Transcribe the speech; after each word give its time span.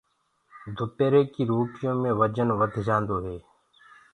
دُپيري 0.75 1.21
ڪي 1.33 1.41
روٽيو 1.49 1.91
مي 2.01 2.11
وجن 2.19 2.49
وڌ 2.59 2.73
جآندو 2.87 3.17
هي۔ 3.25 3.37